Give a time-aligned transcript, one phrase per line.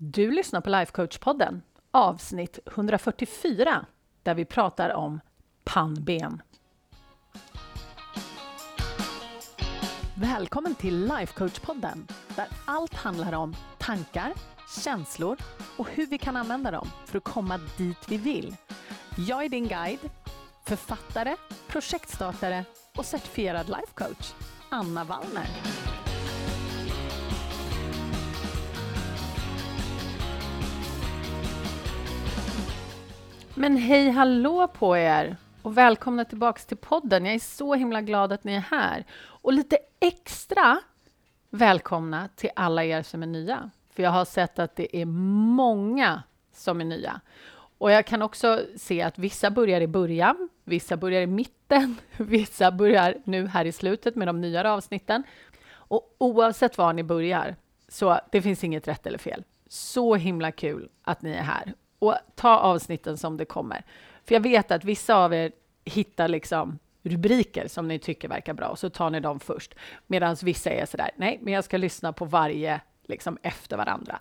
[0.00, 3.86] Du lyssnar på Lifecoach-podden, avsnitt 144,
[4.22, 5.20] där vi pratar om
[5.64, 6.42] pannben.
[10.14, 14.32] Välkommen till Lifecoach-podden, där allt handlar om tankar,
[14.84, 15.36] känslor
[15.76, 18.56] och hur vi kan använda dem för att komma dit vi vill.
[19.16, 20.10] Jag är din guide,
[20.64, 21.36] författare,
[21.68, 22.64] projektstartare
[22.96, 24.32] och certifierad lifecoach,
[24.68, 25.48] Anna Wallner.
[33.58, 37.24] Men hej hallå på er och välkomna tillbaks till podden.
[37.24, 39.04] Jag är så himla glad att ni är här.
[39.18, 40.78] Och lite extra
[41.50, 43.70] välkomna till alla er som är nya.
[43.90, 47.20] För jag har sett att det är många som är nya.
[47.78, 52.70] Och jag kan också se att vissa börjar i början, vissa börjar i mitten, vissa
[52.70, 55.22] börjar nu här i slutet med de nyare avsnitten.
[55.70, 57.56] Och oavsett var ni börjar,
[57.88, 59.44] så det finns inget rätt eller fel.
[59.68, 63.84] Så himla kul att ni är här och ta avsnitten som det kommer.
[64.24, 65.52] För jag vet att vissa av er
[65.84, 69.74] hittar liksom rubriker som ni tycker verkar bra och så tar ni dem först.
[70.06, 74.18] Medan vissa är sådär, nej, men jag ska lyssna på varje liksom efter varandra.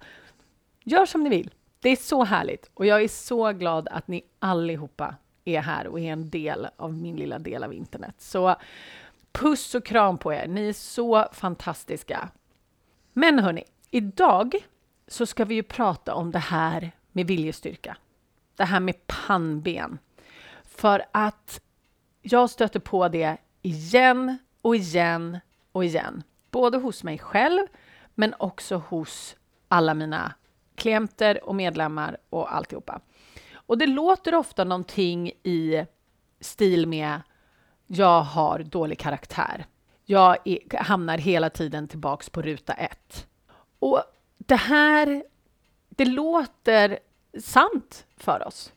[0.84, 1.54] Gör som ni vill.
[1.80, 6.00] Det är så härligt och jag är så glad att ni allihopa är här och
[6.00, 8.16] är en del av min lilla del av internet.
[8.18, 8.56] Så
[9.32, 10.48] puss och kram på er.
[10.48, 12.30] Ni är så fantastiska.
[13.14, 14.56] Men hörni, idag
[15.08, 17.98] så ska vi ju prata om det här med viljestyrka.
[18.56, 20.00] Det här med pannben.
[20.64, 21.62] För att
[22.22, 25.40] jag stöter på det igen och igen
[25.72, 26.24] och igen.
[26.52, 27.68] Både hos mig själv,
[28.16, 29.36] men också hos
[29.68, 30.34] alla mina
[30.76, 33.02] klienter och medlemmar och alltihopa.
[33.54, 35.86] Och det låter ofta någonting i
[36.40, 37.22] stil med
[37.88, 39.66] jag har dålig karaktär.
[40.06, 43.28] Jag är, hamnar hela tiden tillbaks på ruta ett.
[43.80, 44.04] Och
[44.38, 45.24] det här,
[45.90, 47.00] det låter
[47.40, 48.74] sant för oss.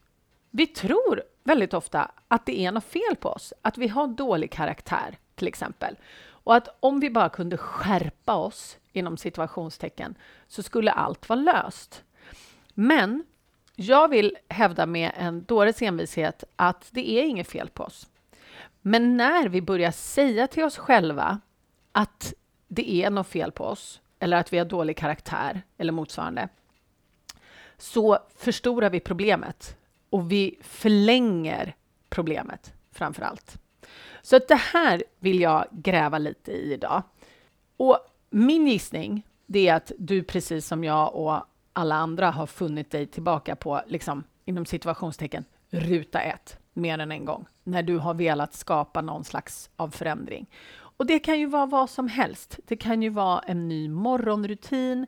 [0.51, 4.53] Vi tror väldigt ofta att det är något fel på oss, att vi har dålig
[4.53, 5.97] karaktär till exempel.
[6.23, 10.15] Och att om vi bara kunde skärpa oss inom situationstecken
[10.49, 12.05] så skulle allt vara löst.
[12.75, 13.25] Men
[13.77, 18.09] jag vill hävda med en dåres envishet att det är inget fel på oss.
[18.81, 21.41] Men när vi börjar säga till oss själva
[21.93, 22.35] att
[22.69, 26.49] det är något fel på oss eller att vi har dålig karaktär eller motsvarande,
[27.81, 29.77] så förstorar vi problemet
[30.11, 31.75] och vi förlänger
[32.09, 33.59] problemet framför allt.
[34.23, 37.03] Så att det här vill jag gräva lite i idag.
[37.77, 37.99] Och
[38.31, 41.43] min gissning det är att du precis som jag och
[41.73, 47.25] alla andra har funnit dig tillbaka på, liksom, inom situationstecken, ruta ett mer än en
[47.25, 50.47] gång, när du har velat skapa någon slags av förändring.
[51.01, 52.59] Och det kan ju vara vad som helst.
[52.67, 55.07] Det kan ju vara en ny morgonrutin.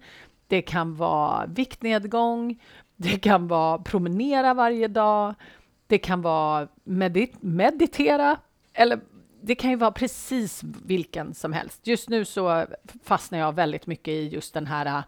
[0.53, 2.63] Det kan vara viktnedgång,
[2.97, 5.35] det kan vara promenera varje dag,
[5.87, 8.37] det kan vara medit meditera,
[8.73, 9.01] eller
[9.41, 11.87] det kan ju vara precis vilken som helst.
[11.87, 12.67] Just nu så
[13.05, 15.05] fastnar jag väldigt mycket i just den här äh,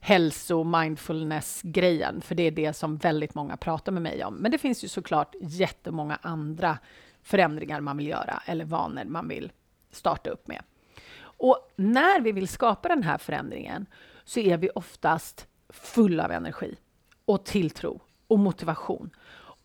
[0.00, 4.34] hälso mindfulness-grejen, för det är det som väldigt många pratar med mig om.
[4.34, 6.78] Men det finns ju såklart jättemånga andra
[7.22, 9.52] förändringar man vill göra eller vanor man vill
[9.90, 10.62] starta upp med.
[11.20, 13.86] Och när vi vill skapa den här förändringen
[14.28, 16.76] så är vi oftast fulla av energi
[17.24, 19.10] och tilltro och motivation.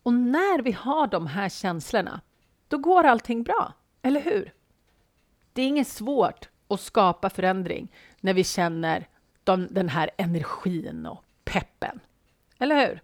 [0.02, 2.20] Och när vi har de här känslorna,
[2.68, 4.52] då går allting bra, eller hur?
[5.52, 9.08] Det är inget svårt att skapa förändring när vi känner
[9.44, 12.00] de, den här energin och peppen,
[12.58, 13.00] eller hur?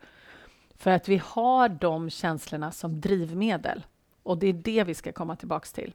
[0.76, 3.86] För att vi har de känslorna som drivmedel
[4.22, 5.94] och det är det vi ska komma tillbaks till.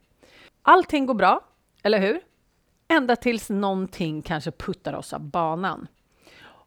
[0.61, 1.41] Allting går bra,
[1.83, 2.21] eller hur?
[2.87, 5.87] Ända tills någonting kanske puttar oss av banan.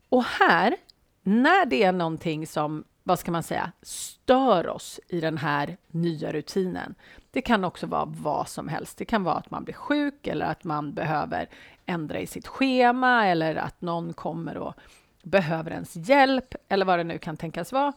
[0.09, 0.77] Och här,
[1.23, 6.33] när det är någonting som, vad ska man säga, stör oss i den här nya
[6.33, 6.95] rutinen.
[7.31, 8.99] Det kan också vara vad som helst.
[8.99, 11.49] Det kan vara att man blir sjuk eller att man behöver
[11.87, 14.75] ändra i sitt schema eller att någon kommer och
[15.23, 17.93] behöver ens hjälp eller vad det nu kan tänkas vara.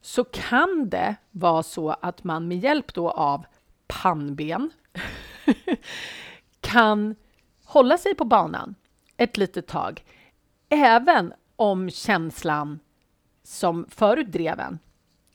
[0.00, 3.44] Så kan det vara så att man med hjälp då av
[3.86, 4.70] pannben
[6.60, 7.14] kan
[7.70, 8.74] hålla sig på banan
[9.16, 10.04] ett litet tag,
[10.68, 12.80] även om känslan
[13.42, 14.78] som förut drev en,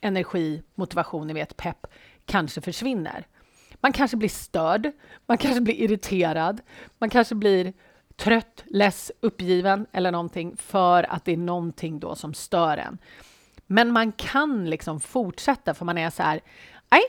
[0.02, 1.88] energi, motivation, ni vet, pepp,
[2.26, 3.28] kanske försvinner.
[3.76, 4.92] Man kanske blir störd,
[5.26, 6.62] man kanske blir irriterad,
[6.98, 7.74] man kanske blir
[8.16, 12.98] trött, less, uppgiven eller någonting för att det är någonting då som stör en.
[13.68, 16.42] Men man kan liksom fortsätta för man är så här,
[16.92, 17.04] nej,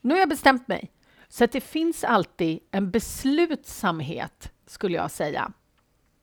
[0.00, 0.92] nu har jag bestämt mig.
[1.28, 5.52] Så att det finns alltid en beslutsamhet skulle jag säga,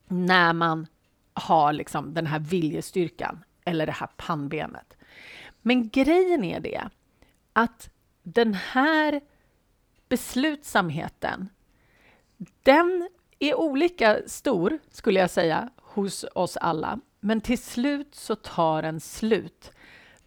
[0.08, 0.88] när man
[1.34, 4.98] har liksom den här viljestyrkan eller det här pannbenet.
[5.62, 6.90] Men grejen är det
[7.54, 7.90] att
[8.24, 9.22] den här
[10.10, 11.50] beslutsamheten,
[12.64, 13.10] den
[13.40, 17.00] är olika stor, skulle jag säga, hos oss alla.
[17.20, 19.72] Men till slut så tar den slut.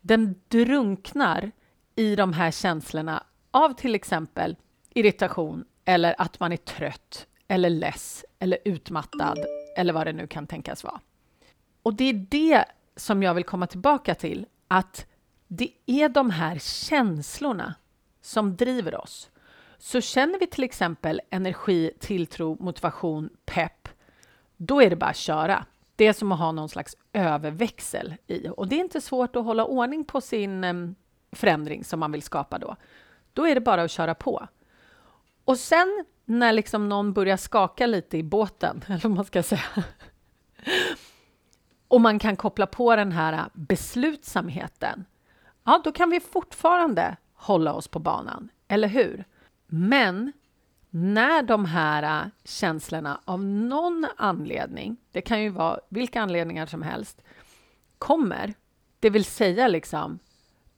[0.01, 1.51] Den drunknar
[1.95, 4.57] i de här känslorna av till exempel
[4.91, 9.39] irritation eller att man är trött eller less eller utmattad
[9.77, 11.01] eller vad det nu kan tänkas vara.
[11.83, 12.65] Och det är det
[12.97, 15.07] som jag vill komma tillbaka till, att
[15.49, 17.75] det är de här känslorna
[18.21, 19.31] som driver oss.
[19.79, 23.89] Så känner vi till exempel energi, tilltro, motivation, pepp,
[24.57, 25.67] då är det bara att köra.
[25.97, 28.49] Det är som att ha någon slags överväxel i.
[28.49, 30.95] Och det är inte svårt att hålla ordning på sin ehm,
[31.33, 32.77] förändring som man vill skapa då.
[33.33, 34.49] Då är det bara att köra på.
[35.45, 39.85] Och sen när liksom någon börjar skaka lite i båten, eller vad man ska säga,
[41.89, 45.05] och man kan koppla på den här beslutsamheten,
[45.65, 49.25] ja, då kan vi fortfarande hålla oss på banan, eller hur?
[49.67, 50.33] Men
[50.91, 57.23] när de här känslorna av någon anledning, det kan ju vara vilka anledningar som helst,
[57.99, 58.55] kommer,
[59.01, 60.19] det vill säga liksom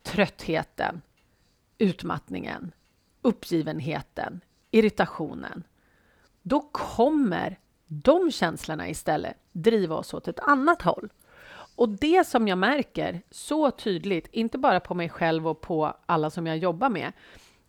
[0.03, 1.03] tröttheten,
[1.79, 2.73] utmattningen,
[3.23, 4.41] uppgivenheten,
[4.75, 5.65] irritationen,
[6.43, 11.13] då kommer de känslorna istället driva oss åt ett annat håll.
[11.77, 16.31] Och det som jag märker så tydligt, inte bara på mig själv och på alla
[16.31, 17.13] som jag jobbar med,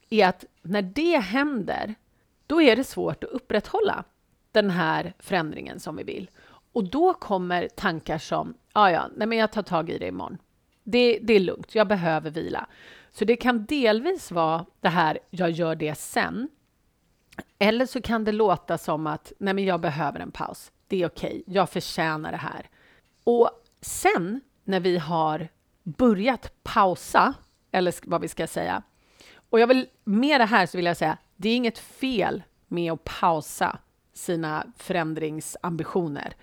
[0.10, 1.96] är att när det händer,
[2.48, 4.04] då är det svårt att upprätthålla
[4.52, 6.30] den här förändringen som vi vill.
[6.72, 10.38] Och då kommer tankar som, ja, ja, nej, men jag tar tag i det imorgon.
[10.84, 12.68] Det, det är lugnt, jag behöver vila.
[13.12, 16.50] Så det kan delvis vara det här, jag gör det sen.
[17.59, 20.71] Eller så kan det låta som att, nej men jag behöver en paus.
[20.87, 21.55] Det är okej, okay.
[21.55, 22.69] jag förtjänar det här.
[23.23, 23.49] Och
[23.81, 25.47] sen när vi har
[25.83, 27.33] börjat pausa,
[27.71, 28.83] eller vad vi ska säga,
[29.49, 32.93] och jag vill, med det här så vill jag säga, det är inget fel med
[32.93, 33.79] att pausa
[34.13, 36.35] sina förändringsambitioner.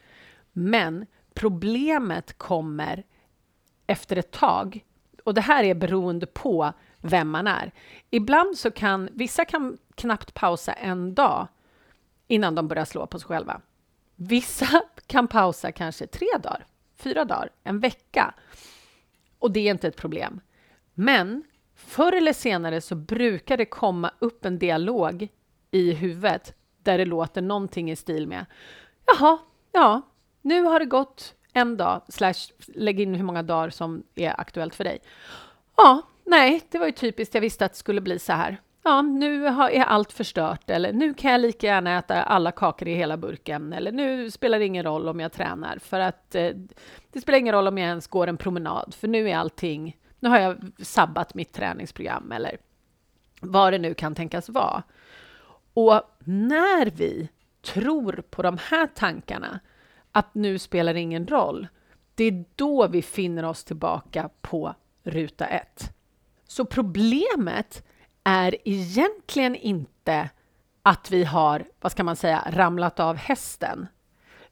[0.52, 3.04] Men problemet kommer
[3.86, 4.84] efter ett tag.
[5.24, 6.72] Och det här är beroende på
[7.02, 7.72] vem man är.
[8.10, 11.48] Ibland så kan vissa kan knappt pausa en dag
[12.26, 13.60] innan de börjar slå på sig själva.
[14.16, 16.66] Vissa kan pausa kanske tre dagar,
[16.96, 18.34] fyra dagar, en vecka.
[19.38, 20.40] Och det är inte ett problem.
[20.94, 21.44] Men
[21.74, 25.28] förr eller senare så brukar det komma upp en dialog
[25.70, 28.46] i huvudet där det låter någonting i stil med
[29.06, 29.38] Jaha,
[29.72, 30.02] ja,
[30.42, 34.74] nu har det gått en dag, slash lägg in hur många dagar som är aktuellt
[34.74, 34.98] för dig.
[35.76, 37.34] Ja, nej, det var ju typiskt.
[37.34, 38.60] Jag visste att det skulle bli så här.
[38.84, 42.94] Ja, nu är allt förstört eller nu kan jag lika gärna äta alla kakor i
[42.94, 46.50] hela burken eller nu spelar det ingen roll om jag tränar för att eh,
[47.12, 50.28] det spelar ingen roll om jag ens går en promenad för nu är allting, nu
[50.28, 52.56] har jag sabbat mitt träningsprogram eller
[53.40, 54.82] vad det nu kan tänkas vara.
[55.74, 57.28] Och när vi
[57.62, 59.60] tror på de här tankarna
[60.12, 61.68] att nu spelar det ingen roll,
[62.14, 65.94] det är då vi finner oss tillbaka på ruta ett.
[66.52, 67.84] Så problemet
[68.24, 70.30] är egentligen inte
[70.82, 73.86] att vi har, vad ska man säga, ramlat av hästen,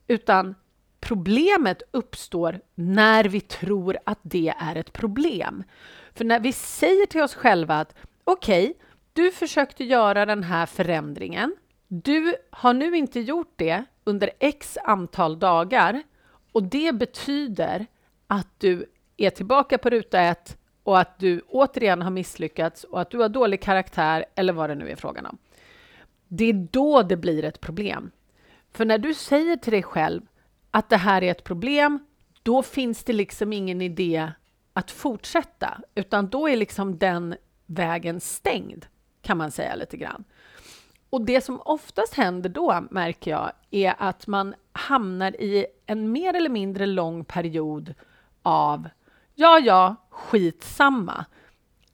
[0.06, 0.55] utan
[1.00, 5.64] problemet uppstår när vi tror att det är ett problem.
[6.14, 8.75] För när vi säger till oss själva att okej, okay,
[9.12, 11.57] du försökte göra den här förändringen.
[11.88, 16.02] Du har nu inte gjort det under x antal dagar
[16.52, 17.87] och det betyder
[18.26, 23.10] att du är tillbaka på ruta ett och att du återigen har misslyckats och att
[23.10, 25.38] du har dålig karaktär eller vad det nu är frågan om.
[26.28, 28.10] Det är då det blir ett problem.
[28.72, 30.22] För när du säger till dig själv
[30.70, 31.99] att det här är ett problem,
[32.42, 34.32] då finns det liksom ingen idé
[34.72, 37.34] att fortsätta, utan då är liksom den
[37.66, 38.87] vägen stängd,
[39.22, 40.25] kan man säga lite grann.
[41.10, 46.34] Och det som oftast händer då, märker jag, är att man hamnar i en mer
[46.34, 47.94] eller mindre lång period
[48.42, 48.88] av
[49.34, 51.25] ja, ja, skitsamma,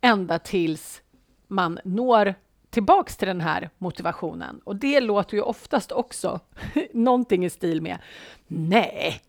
[0.00, 1.02] ända tills
[1.46, 2.34] man når
[2.70, 4.60] tillbaks till den här motivationen.
[4.64, 6.40] Och det låter ju oftast också
[6.92, 7.98] någonting i stil med
[8.46, 9.20] nej,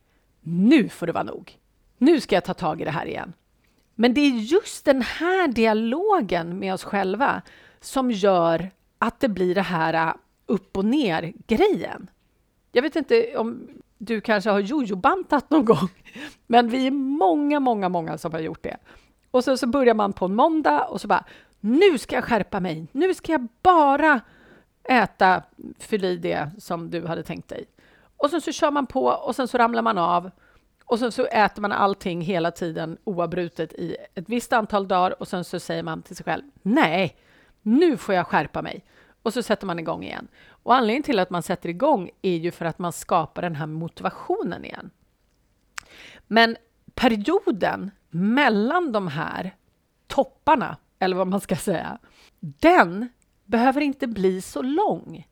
[0.42, 1.58] nu får det vara nog.
[1.98, 3.34] Nu ska jag ta tag i det här igen.
[3.96, 7.42] Men det är just den här dialogen med oss själva
[7.80, 10.14] som gör att det blir det här äh,
[10.46, 12.10] upp och ner grejen.
[12.72, 15.90] Jag vet inte om du kanske har jojobantat någon gång,
[16.48, 18.78] men vi är många, många, många som har gjort det.
[19.32, 21.26] Och så, så börjar man på en måndag och så bara,
[21.60, 22.88] nu ska jag skärpa mig.
[22.92, 24.22] Nu ska jag bara
[24.84, 25.44] äta,
[25.80, 27.66] fyll i det som du hade tänkt dig.
[28.18, 30.32] Och sen så kör man på och sen så ramlar man av
[30.86, 35.28] och sen så äter man allting hela tiden oavbrutet i ett visst antal dagar och
[35.28, 37.18] sen så säger man till sig själv nej,
[37.62, 38.86] nu får jag skärpa mig.
[39.24, 40.28] Och så sätter man igång igen.
[40.68, 43.66] Och anledningen till att man sätter igång är ju för att man skapar den här
[43.66, 44.90] motivationen igen.
[46.28, 46.58] Men
[46.94, 49.56] perioden mellan de här
[50.08, 51.98] topparna, eller vad man ska säga,
[52.40, 53.10] den
[53.46, 55.28] behöver inte bli så lång.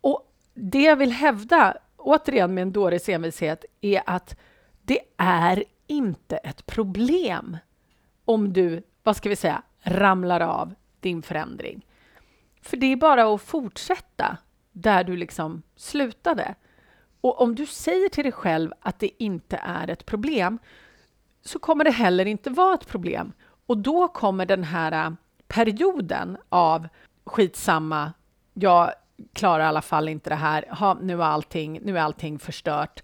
[0.00, 4.36] Och det jag vill hävda, återigen med en dåres envishet, är att
[4.82, 7.56] det är inte ett problem
[8.24, 11.86] om du, vad ska vi säga, ramlar av din förändring.
[12.62, 14.38] För det är bara att fortsätta
[14.78, 16.54] där du liksom slutade.
[17.20, 20.58] Och om du säger till dig själv att det inte är ett problem
[21.42, 23.32] så kommer det heller inte vara ett problem.
[23.66, 25.12] Och då kommer den här äh,
[25.48, 26.88] perioden av
[27.24, 28.12] skitsamma,
[28.54, 28.92] jag
[29.32, 33.02] klarar i alla fall inte det här, ha, nu, är allting, nu är allting förstört.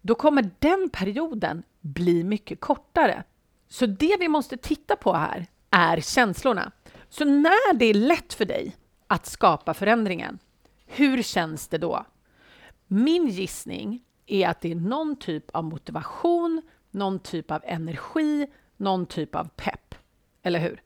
[0.00, 3.24] Då kommer den perioden bli mycket kortare.
[3.68, 6.72] Så det vi måste titta på här är känslorna.
[7.08, 8.76] Så när det är lätt för dig
[9.06, 10.38] att skapa förändringen,
[10.90, 12.06] hur känns det då?
[12.86, 19.06] Min gissning är att det är någon typ av motivation, någon typ av energi, någon
[19.06, 19.94] typ av pepp.
[20.42, 20.82] Eller hur?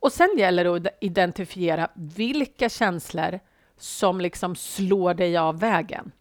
[0.00, 3.40] Och sen gäller det att identifiera vilka känslor
[3.76, 6.12] som liksom slår dig av vägen.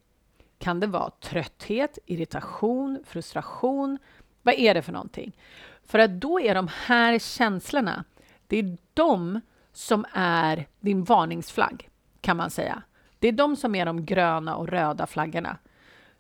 [0.58, 3.98] Kan det vara trötthet, irritation, frustration?
[4.42, 5.38] Vad är det för någonting?
[5.84, 8.04] För att då är de här känslorna,
[8.48, 9.42] det är de
[9.74, 11.90] som är din varningsflagg,
[12.22, 12.82] kan man säga.
[13.20, 15.58] Det är de som är de gröna och röda flaggorna.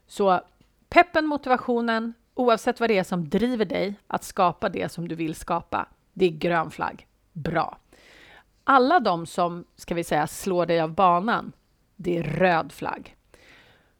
[0.07, 0.41] Så
[0.89, 5.35] peppen, motivationen, oavsett vad det är som driver dig att skapa det som du vill
[5.35, 7.07] skapa, det är grön flagg.
[7.33, 7.77] Bra.
[8.63, 11.51] Alla de som, ska vi säga, slår dig av banan,
[11.95, 13.15] det är röd flagg.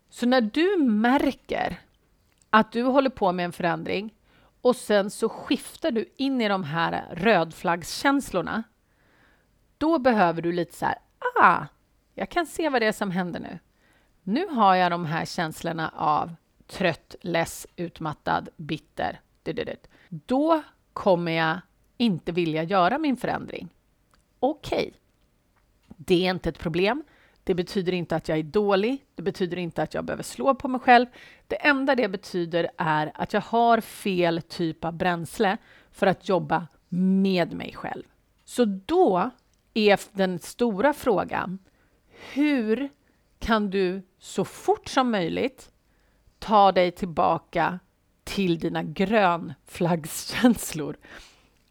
[0.10, 1.80] Så när du märker
[2.50, 4.14] att du håller på med en förändring
[4.62, 8.64] och sen så skiftar du in i de här rödflaggskänslorna,
[9.78, 10.98] då behöver du lite så här,
[11.42, 11.66] ah,
[12.18, 13.60] jag kan se vad det är som händer nu.
[14.24, 16.36] Nu har jag de här känslorna av
[16.68, 19.20] trött, less, utmattad, bitter.
[20.10, 21.62] Då kommer jag
[21.98, 23.70] inte vilja göra min förändring.
[24.40, 24.92] Okej, okay.
[25.98, 27.04] det är inte ett problem.
[27.44, 29.06] Det betyder inte att jag är dålig.
[29.16, 31.06] Det betyder inte att jag behöver slå på mig själv.
[31.48, 35.58] Det enda det betyder är att jag har fel typ av bränsle
[35.92, 38.04] för att jobba med mig själv.
[38.46, 39.32] Så då
[39.74, 41.60] är den stora frågan
[42.34, 42.90] hur
[43.40, 45.72] kan du så fort som möjligt
[46.40, 47.80] ta dig tillbaka
[48.24, 50.98] till dina grönflaggskänslor?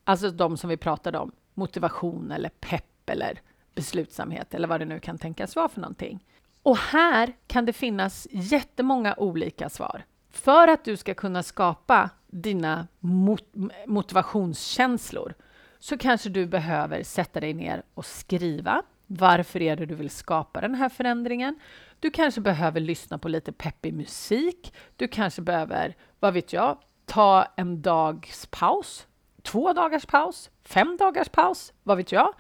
[0.05, 3.41] Alltså de som vi pratade om, motivation eller pepp eller
[3.75, 6.25] beslutsamhet eller vad det nu kan tänkas vara för någonting.
[6.63, 10.05] Och här kan det finnas jättemånga olika svar.
[10.31, 13.45] För att du ska kunna skapa dina mot
[13.87, 15.35] motivationskänslor
[15.79, 18.83] så kanske du behöver sätta dig ner och skriva.
[19.07, 21.59] Varför är det du vill skapa den här förändringen?
[22.01, 24.75] Du kanske behöver lyssna på lite peppig musik.
[24.97, 29.07] Du kanske behöver, vad vet jag, ta en dags paus,
[29.43, 32.35] två dagars paus, fem dagars paus, vad vet jag?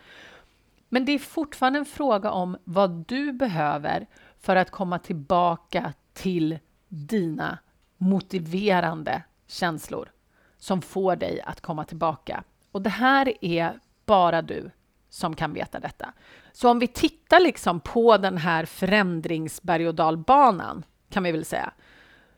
[0.88, 4.06] Men det är fortfarande en fråga om vad du behöver
[4.38, 6.58] för att komma tillbaka till
[6.88, 7.58] dina
[7.96, 10.12] motiverande känslor
[10.58, 12.44] som får dig att komma tillbaka.
[12.73, 14.70] Och det här är bara du
[15.16, 16.12] som kan veta detta.
[16.52, 21.73] Så om vi tittar liksom på den här förändringsberg och dalbanan, kan vi väl säga,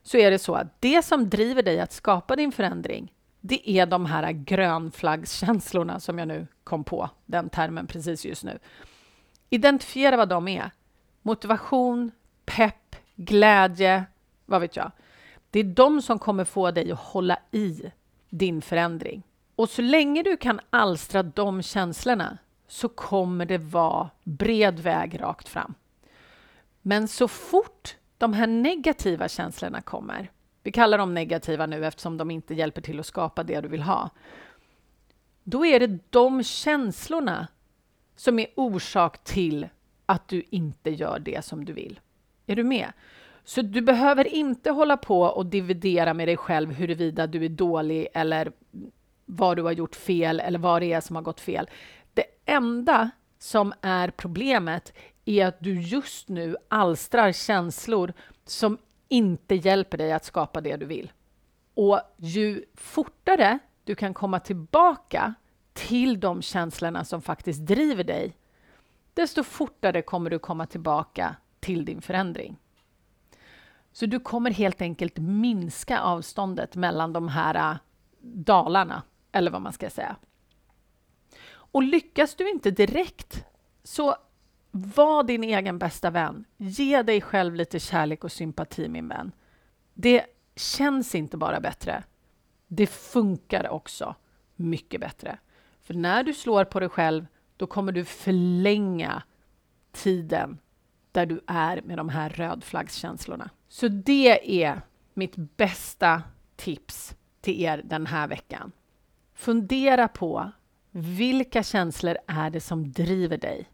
[0.03, 3.87] så är det så att det som driver dig att skapa din förändring, det är
[3.87, 8.59] de här grönflaggskänslorna som jag nu kom på, den termen precis just nu.
[9.51, 10.71] Identifiera vad de är.
[11.23, 12.11] Motivation,
[12.45, 14.05] pepp, glädje,
[14.47, 14.91] vad vet jag.
[15.51, 17.83] Det är de som kommer få dig att hålla i
[18.31, 19.23] din förändring.
[19.57, 22.39] Och så länge du kan alstra de känslorna
[22.69, 25.75] så kommer det vara bred väg rakt fram.
[26.83, 30.31] Men så fort de här negativa känslorna kommer,
[30.63, 33.83] vi kallar dem negativa nu eftersom de inte hjälper till att skapa det du vill
[33.83, 34.11] ha,
[35.45, 37.49] då är det de känslorna
[38.17, 39.69] som är orsak till
[40.07, 42.01] att du inte gör det som du vill.
[42.47, 42.93] Är du med?
[43.45, 48.09] Så du behöver inte hålla på och dividera med dig själv huruvida du är dålig
[48.15, 48.53] eller
[49.27, 51.71] vad du har gjort fel eller vad det är som har gått fel.
[52.19, 54.93] Det enda som är problemet
[55.25, 58.13] är att du just nu alstrar känslor
[58.45, 61.13] som inte hjälper dig att skapa det du vill.
[61.75, 65.35] Och ju fortare du kan komma tillbaka
[65.73, 68.37] till de känslorna som faktiskt driver dig,
[69.15, 72.57] desto fortare kommer du komma tillbaka till din förändring.
[73.93, 77.77] Så du kommer helt enkelt minska avståndet mellan de här äh,
[78.21, 80.17] dalarna, eller vad man ska säga.
[81.71, 83.45] Och lyckas du inte direkt,
[83.83, 84.17] så
[84.71, 86.45] var din egen bästa vän.
[86.57, 89.33] Ge dig själv lite kärlek och sympati, min vän.
[89.95, 90.25] Det
[90.57, 92.05] känns inte bara bättre,
[92.67, 94.15] det funkar också
[94.57, 95.39] mycket bättre.
[95.81, 99.23] För när du slår på dig själv, då kommer du förlänga
[99.93, 100.59] tiden
[101.13, 103.51] där du är med de här rödflaggskänslorna.
[103.69, 104.81] Så det är
[105.15, 106.23] mitt bästa
[106.57, 108.73] tips till er den här veckan.
[109.35, 110.53] Fundera på
[110.91, 113.69] vilka känslor är det som driver dig?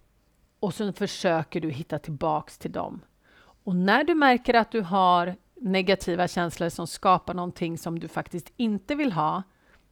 [0.61, 3.01] Och så försöker du hitta tillbaks till dem.
[3.65, 8.53] Och när du märker att du har negativa känslor som skapar någonting som du faktiskt
[8.57, 9.43] inte vill ha,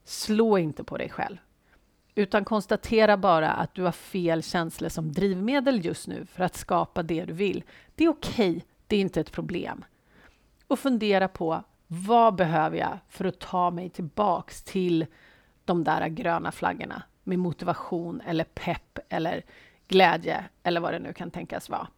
[0.05, 1.37] slå inte på dig själv.
[2.15, 7.03] Utan konstatera bara att du har fel känslor som drivmedel just nu för att skapa
[7.03, 7.65] det du vill.
[7.95, 9.85] Det är okej, okay, det är inte ett problem.
[10.67, 15.07] Och fundera på vad behöver jag för att ta mig tillbaks till
[15.65, 19.43] de där gröna flaggorna med motivation eller pepp eller
[19.89, 21.89] glädje eller vad det nu kan tänkas vara.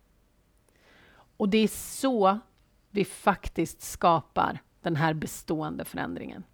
[1.36, 2.38] Och det är så
[2.90, 6.44] vi faktiskt skapar den här bestående förändringen.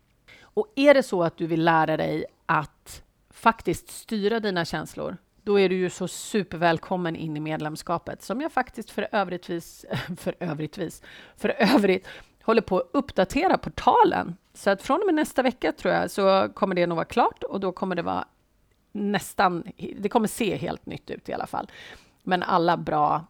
[0.40, 5.60] Och är det så att du vill lära dig att faktiskt styra dina känslor, då
[5.60, 9.84] är du ju så supervälkommen in i medlemskapet som jag faktiskt för övrigtvis,
[10.16, 11.02] för övrigtvis,
[11.36, 12.06] för övrigt
[12.42, 14.36] håller på att uppdatera portalen.
[14.54, 17.42] Så att från och med nästa vecka tror jag så kommer det nog vara klart
[17.42, 18.24] och då kommer det vara
[18.92, 19.64] nästan,
[19.99, 21.70] det kommer se helt nytt ut i alla fall.
[22.23, 23.26] Men alla bra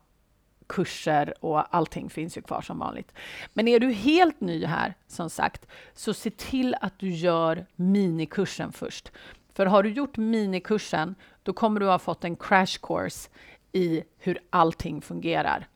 [0.66, 3.12] kurser och allting finns ju kvar som vanligt.
[3.52, 8.72] Men är du helt ny här, som sagt, så se till att du gör minikursen
[8.72, 9.12] först.
[9.52, 13.30] För har du gjort minikursen, då kommer du ha fått en crash course
[13.72, 15.66] i hur allting fungerar.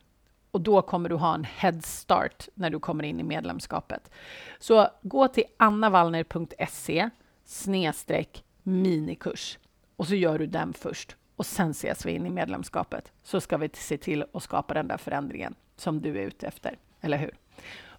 [0.51, 4.11] Och då kommer du ha en head start när du kommer in i medlemskapet.
[4.59, 7.09] Så gå till annavallner.se
[7.45, 9.57] snedstreck minikurs
[9.95, 13.57] och så gör du den först och sen ses vi in i medlemskapet så ska
[13.57, 17.35] vi se till att skapa den där förändringen som du är ute efter, eller hur?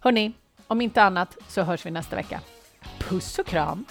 [0.01, 0.33] Hörni,
[0.67, 2.41] om inte annat så hörs vi nästa vecka.
[2.99, 3.85] Puss och kram!